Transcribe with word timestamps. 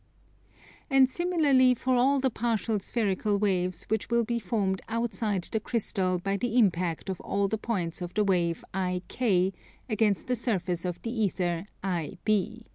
And 0.89 1.07
similarly 1.07 1.75
for 1.75 1.93
all 1.93 2.19
the 2.19 2.31
partial 2.31 2.79
spherical 2.79 3.37
waves 3.37 3.83
which 3.83 4.09
will 4.09 4.23
be 4.23 4.39
formed 4.39 4.81
outside 4.89 5.43
the 5.43 5.59
crystal 5.59 6.17
by 6.17 6.37
the 6.37 6.57
impact 6.57 7.07
of 7.07 7.21
all 7.21 7.47
the 7.47 7.59
points 7.59 8.01
of 8.01 8.15
the 8.15 8.23
wave 8.23 8.65
IK 8.73 9.53
against 9.87 10.25
the 10.25 10.35
surface 10.35 10.85
of 10.85 10.99
the 11.03 11.11
Ether 11.11 11.67
IB. 11.83 12.65